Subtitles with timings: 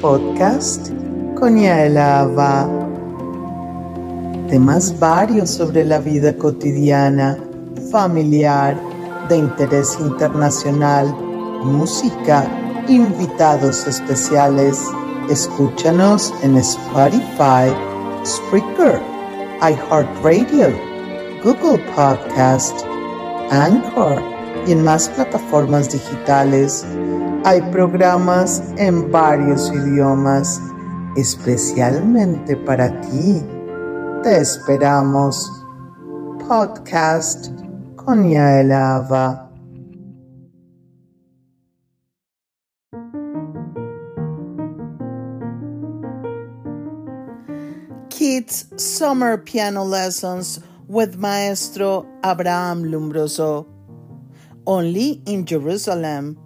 [0.00, 0.90] podcast
[1.38, 2.68] con Yaela.
[4.48, 7.38] Temas varios sobre la vida cotidiana,
[7.90, 8.76] familiar,
[9.28, 11.14] de interés internacional,
[11.62, 12.46] música,
[12.88, 14.82] invitados especiales.
[15.28, 17.70] Escúchanos en Spotify,
[18.24, 19.00] Spreaker,
[19.60, 20.68] iHeartRadio,
[21.44, 22.84] Google Podcast,
[23.50, 26.84] Anchor y en más plataformas digitales.
[27.44, 30.60] Hay programas en varios idiomas,
[31.16, 33.42] especialmente para ti.
[34.22, 35.50] Te esperamos.
[36.46, 37.48] Podcast
[37.96, 39.50] con Yael Ava.
[48.10, 53.79] Kids Summer Piano Lessons with Maestro Abraham Lumbroso.
[54.66, 56.38] Only in Jerusalem.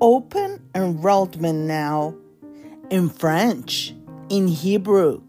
[0.00, 2.14] Open enrollment now.
[2.90, 3.94] In French,
[4.28, 5.22] in Hebrew,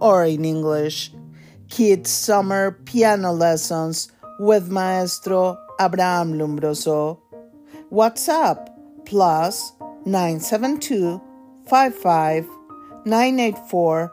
[0.00, 1.12] or in English.
[1.68, 7.18] Kids Summer Piano Lessons with Maestro Abraham Lumbroso.
[7.90, 8.68] WhatsApp
[9.04, 9.72] plus
[10.04, 11.20] 972
[11.68, 12.46] 55
[13.04, 14.12] 984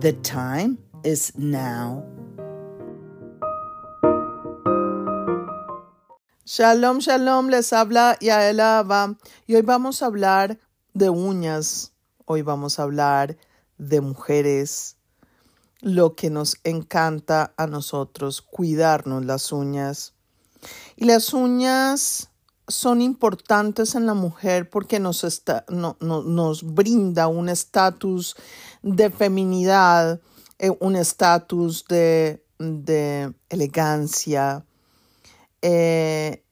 [0.00, 2.13] The time is now.
[6.46, 9.16] Shalom, shalom, les habla Yaela Abba.
[9.46, 10.58] Y hoy vamos a hablar
[10.92, 11.92] de uñas,
[12.26, 13.38] hoy vamos a hablar
[13.78, 14.98] de mujeres,
[15.80, 20.12] lo que nos encanta a nosotros, cuidarnos las uñas.
[20.96, 22.28] Y las uñas
[22.68, 25.24] son importantes en la mujer porque nos,
[25.70, 28.36] nos brinda un estatus
[28.82, 30.20] de feminidad,
[30.58, 34.66] eh, un estatus de, de elegancia,
[35.66, 36.44] eh,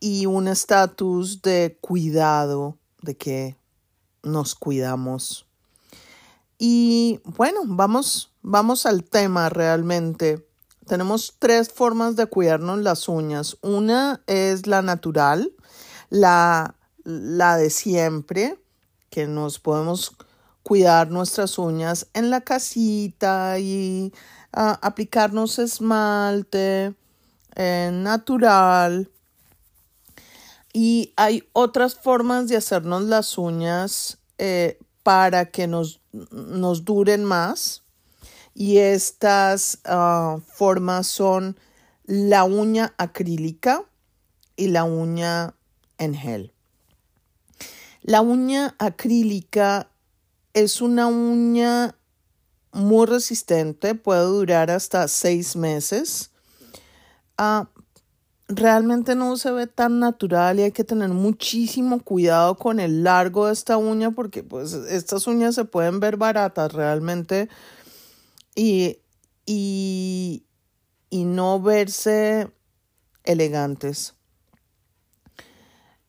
[0.00, 3.56] y un estatus de cuidado, de que
[4.24, 5.46] nos cuidamos.
[6.58, 10.44] Y bueno, vamos, vamos al tema realmente.
[10.88, 13.58] Tenemos tres formas de cuidarnos las uñas.
[13.62, 15.52] Una es la natural,
[16.10, 16.74] la,
[17.04, 18.58] la de siempre,
[19.08, 20.16] que nos podemos
[20.64, 24.12] cuidar nuestras uñas en la casita y
[24.56, 26.96] uh, aplicarnos esmalte,
[27.56, 29.10] eh, natural.
[30.72, 37.82] Y hay otras formas de hacernos las uñas eh, para que nos, nos, duren más.
[38.54, 41.58] Y estas ah, formas son
[42.04, 43.84] la uña acrílica
[44.54, 45.54] y la uña
[45.98, 46.52] en gel.
[48.02, 49.88] La uña acrílica
[50.52, 51.96] es una uña
[52.72, 56.30] muy resistente, puede durar hasta seis meses
[57.38, 57.68] Ah,
[58.48, 63.46] realmente no se ve tan natural y hay que tener muchísimo cuidado con el largo
[63.46, 67.48] de esta uña porque pues estas uñas se pueden ver baratas realmente
[68.54, 68.98] y,
[69.44, 70.44] y,
[71.10, 72.50] y no verse
[73.24, 74.14] elegantes.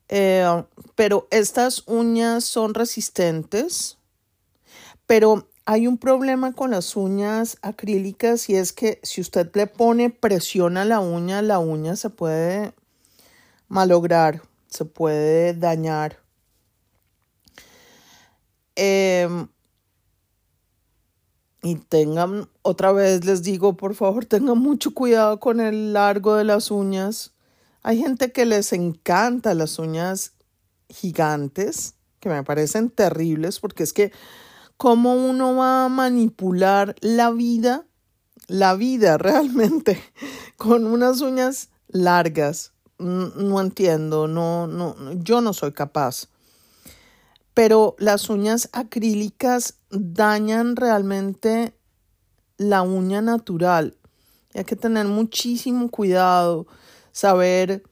[0.10, 0.64] Eh,
[0.96, 3.98] pero estas uñas son resistentes,
[5.06, 10.10] pero hay un problema con las uñas acrílicas y es que si usted le pone
[10.10, 12.74] presión a la uña, la uña se puede
[13.68, 16.20] malograr, se puede dañar.
[18.78, 19.50] Em,
[21.62, 26.46] y tengan, otra vez les digo, por favor, tengan mucho cuidado con el largo de
[26.46, 27.34] las uñas.
[27.84, 30.32] Hay gente que les encanta las uñas
[30.88, 34.14] gigantes, que me parecen terribles, porque es que
[34.78, 37.86] cómo uno va a manipular la vida,
[38.48, 40.02] la vida realmente,
[40.56, 42.74] con unas uñas largas.
[43.00, 46.30] No entiendo, no, no, yo no soy capaz.
[47.54, 51.76] Pero las uñas acrílicas dañan realmente
[52.58, 53.98] la uña natural.
[54.56, 56.66] Hay que tener muchísimo cuidado,
[57.12, 57.84] saber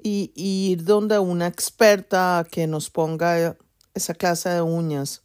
[0.00, 3.56] y, y ir donde una experta que nos ponga
[3.94, 5.23] esa clase de uñas.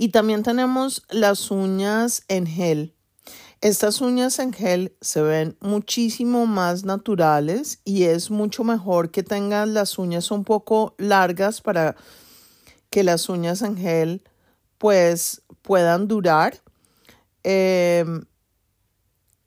[0.00, 2.94] Y también tenemos las uñas en gel.
[3.60, 9.74] Estas uñas en gel se ven muchísimo más naturales y es mucho mejor que tengan
[9.74, 11.96] las uñas un poco largas para
[12.88, 14.22] que las uñas en gel
[14.78, 16.62] pues puedan durar.
[17.42, 18.24] Em,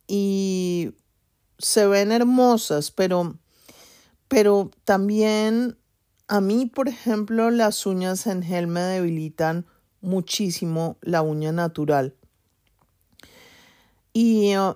[0.05, 0.91] y
[1.57, 3.39] se ven hermosas, pero,
[4.27, 5.79] pero también
[6.27, 9.65] a mí, por ejemplo, las uñas en gel me debilitan
[10.03, 12.13] muchísimo la uña natural.
[14.13, 14.75] Y uh,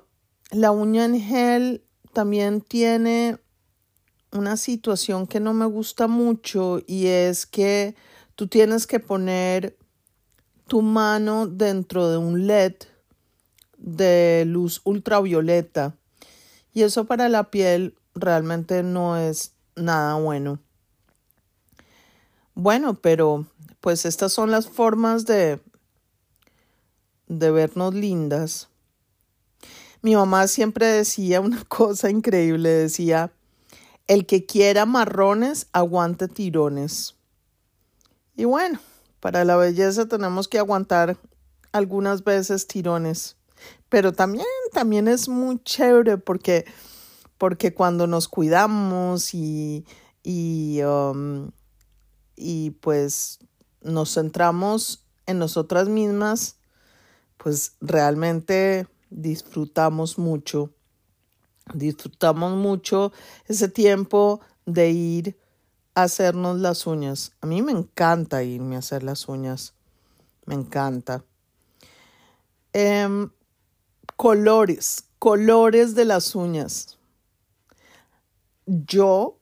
[0.51, 1.83] la uña en gel
[2.13, 3.37] también tiene
[4.31, 7.95] una situación que no me gusta mucho y es que
[8.35, 9.77] tú tienes que poner
[10.67, 12.75] tu mano dentro de un LED
[13.77, 15.95] de luz ultravioleta
[16.73, 20.59] y eso para la piel realmente no es nada bueno.
[22.53, 23.45] Bueno, pero
[23.87, 25.61] pues estas son las formas de
[27.29, 28.67] de vernos lindas.
[30.01, 33.31] Mi mamá siempre decía una cosa increíble, decía,
[34.07, 37.15] el que quiera marrones, aguante tirones.
[38.35, 38.77] Y bueno,
[39.21, 41.17] para la belleza tenemos que aguantar
[41.71, 43.37] algunas veces tirones.
[43.87, 44.43] Pero también,
[44.73, 46.65] también es muy chévere porque,
[47.37, 49.85] porque cuando nos cuidamos y,
[50.23, 51.51] y, um,
[52.35, 53.39] y pues
[53.81, 56.57] nos centramos en nosotras mismas,
[57.37, 60.71] pues realmente disfrutamos mucho.
[61.73, 63.11] Disfrutamos mucho
[63.45, 65.37] ese tiempo de ir
[65.95, 67.33] a hacernos las uñas.
[67.41, 69.73] A mí me encanta irme a hacer las uñas.
[70.45, 71.23] Me encanta.
[72.71, 73.29] Em,
[74.15, 76.97] colores, colores de las uñas.
[78.65, 79.39] Yo,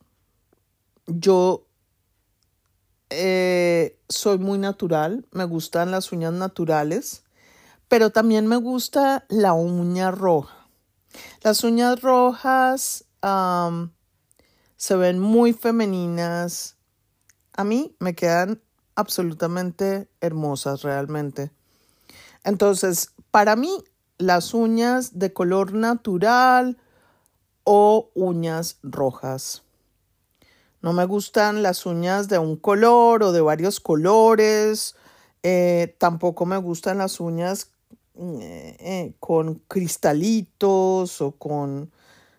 [1.05, 1.64] yo
[3.09, 7.25] eh, soy muy natural, me gustan las uñas naturales
[7.87, 10.67] pero también me gusta la uña roja.
[11.43, 13.05] Las uñas rojas
[14.77, 16.77] se ven muy femeninas.
[17.53, 18.61] A mí me quedan
[18.95, 21.51] absolutamente hermosas realmente.
[22.43, 23.83] Entonces, para mí,
[24.17, 26.77] las uñas de color natural
[27.63, 29.63] o uñas rojas.
[30.85, 34.95] No me gustan las uñas de un color o de varios colores.
[35.41, 37.71] Eh, tampoco me gustan las uñas
[38.19, 41.91] eh, eh, con cristalitos o con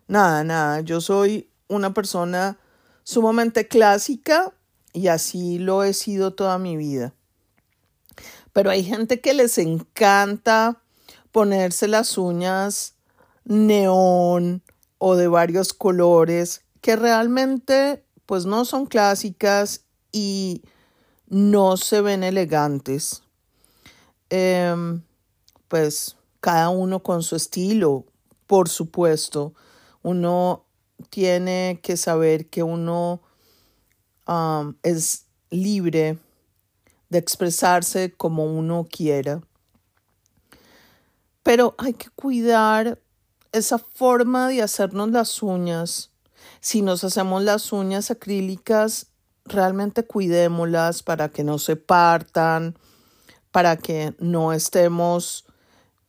[0.06, 0.80] nada, nada.
[0.82, 2.56] Yo soy una persona
[3.02, 4.52] sumamente clásica
[4.92, 7.14] y así lo he sido toda mi vida.
[8.52, 10.80] Pero hay gente que les encanta
[11.32, 12.94] ponerse las uñas
[13.44, 14.62] neón
[14.98, 20.62] o de varios colores que realmente pues no son clásicas y
[21.28, 23.22] no se ven elegantes.
[24.28, 25.02] Em,
[25.68, 28.04] pues cada uno con su estilo,
[28.46, 29.54] por supuesto.
[30.02, 30.64] Uno
[31.10, 33.20] tiene que saber que uno
[34.82, 36.18] es libre
[37.08, 39.40] de expresarse como uno quiera.
[41.42, 43.00] Pero hay que cuidar
[43.52, 46.10] esa forma de hacernos las uñas.
[46.60, 49.08] Si nos hacemos las uñas acrílicas,
[49.44, 52.76] realmente cuidémoslas para que no se partan,
[53.50, 55.44] para que no estemos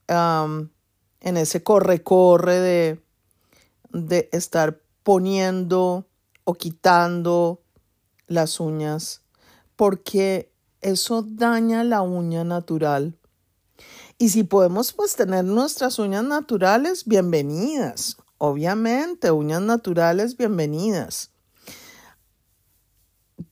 [0.08, 3.04] en ese corre-corre de,
[3.92, 6.08] de estar poniendo
[6.44, 7.62] o quitando
[8.28, 9.22] las uñas,
[9.76, 10.52] porque
[10.82, 13.18] eso daña la uña natural.
[14.18, 18.18] Y si podemos pues tener nuestras uñas naturales, bienvenidas.
[18.40, 21.32] Obviamente, uñas naturales, bienvenidas.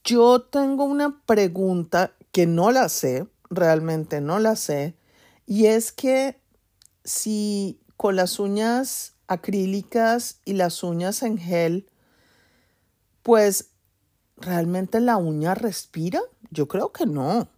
[0.04, 4.96] Yo tengo una pregunta que no la sé, realmente no la sé,
[5.48, 6.40] y es que
[7.04, 11.90] si con las uñas acrílicas y las uñas en gel,
[13.24, 13.72] pues
[14.38, 16.22] realmente la uña respira.
[16.52, 17.50] Yo creo que no.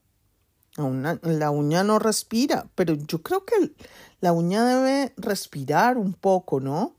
[0.77, 3.75] la uña no respira, pero yo creo que
[4.21, 6.96] la uña debe respirar un poco, ¿no?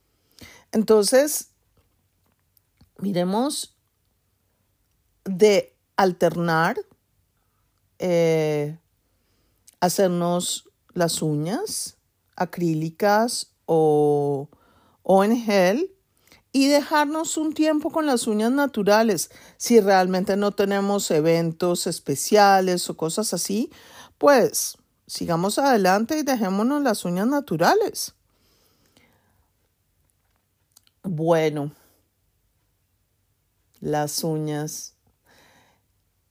[0.73, 1.51] Entonces,
[2.99, 3.77] miremos
[5.25, 6.79] de alternar,
[7.99, 8.79] eh,
[9.81, 11.97] hacernos las uñas
[12.37, 14.49] acrílicas o,
[15.03, 15.93] o en gel
[16.53, 19.31] y dejarnos un tiempo con las uñas naturales.
[19.57, 23.71] Si realmente no tenemos eventos especiales o cosas así,
[24.19, 28.15] pues sigamos adelante y dejémonos las uñas naturales.
[31.11, 31.73] Bueno,
[33.81, 34.95] las uñas.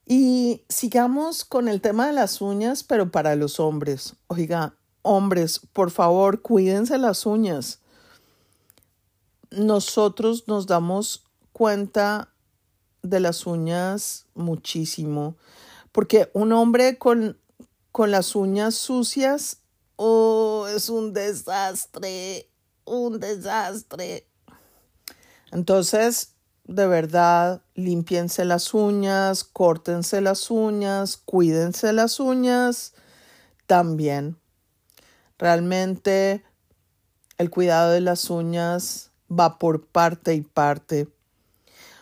[0.05, 4.15] Y sigamos con el tema de las uñas, pero para los hombres.
[4.27, 7.79] Oiga, hombres, por favor, cuídense las uñas.
[9.49, 12.31] Nosotros nos damos cuenta
[13.01, 15.37] de las uñas muchísimo,
[15.91, 17.39] porque un hombre con,
[17.91, 19.57] con las uñas sucias,
[19.95, 22.51] oh, es un desastre,
[22.85, 24.27] un desastre.
[25.51, 26.33] Entonces,
[26.65, 32.93] de verdad, limpiense las uñas, córtense las uñas, cuídense las uñas
[33.65, 34.37] también.
[35.37, 36.43] Realmente
[37.37, 41.07] el cuidado de las uñas va por parte y parte.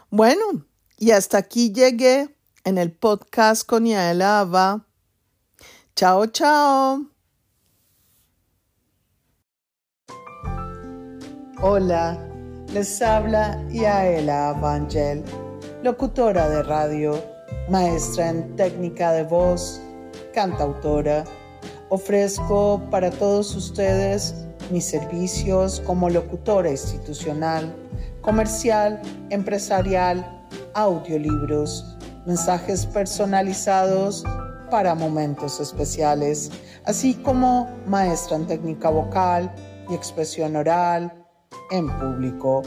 [0.09, 0.65] Bueno,
[0.97, 4.85] y hasta aquí llegué en el podcast con Yaela Ava.
[5.95, 7.05] Chao, chao.
[11.61, 12.34] Hola,
[12.73, 15.23] les habla Yaela Avangel,
[15.83, 17.21] locutora de radio,
[17.69, 19.81] maestra en técnica de voz,
[20.33, 21.23] cantautora.
[21.89, 24.35] Ofrezco para todos ustedes
[24.71, 27.73] mis servicios como locutora institucional,
[28.21, 30.25] comercial, empresarial,
[30.73, 34.23] audiolibros, mensajes personalizados
[34.71, 36.51] para momentos especiales,
[36.85, 39.53] así como maestra en técnica vocal
[39.89, 41.24] y expresión oral
[41.71, 42.61] en público.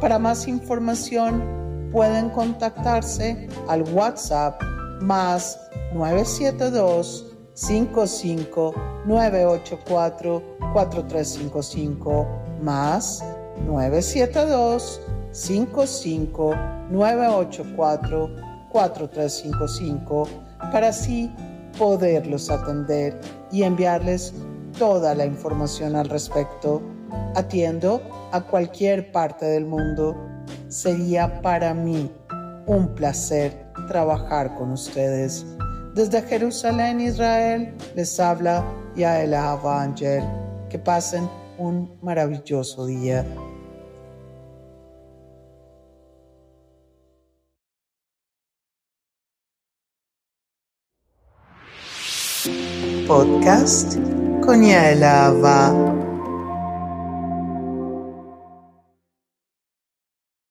[0.00, 4.60] Para más información pueden contactarse al WhatsApp
[5.00, 5.58] más
[5.94, 8.74] 972 55
[9.06, 10.42] 984
[10.72, 12.26] 4355
[12.62, 13.24] más
[13.66, 16.54] 972 55
[16.90, 18.30] 984
[18.70, 20.28] 4355
[20.72, 21.30] para así
[21.78, 23.18] poderlos atender
[23.50, 24.34] y enviarles
[24.78, 26.82] toda la información al respecto.
[27.34, 28.00] Atiendo
[28.32, 30.16] a cualquier parte del mundo.
[30.68, 32.10] Sería para mí
[32.66, 35.46] un placer trabajar con ustedes.
[35.94, 38.64] Desde Jerusalén, Israel, les habla
[38.96, 40.22] Yael Angel.
[40.68, 43.24] Que pasen un maravilloso día.
[53.06, 53.96] Podcast
[54.44, 55.85] con Yael Ava.